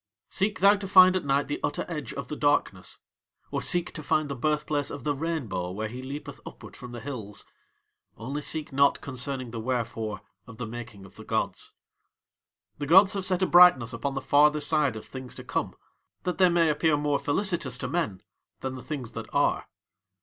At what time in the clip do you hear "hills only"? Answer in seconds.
7.01-8.41